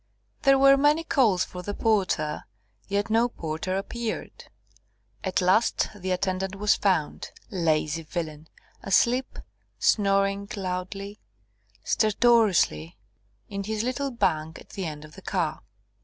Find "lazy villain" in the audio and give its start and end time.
7.51-8.47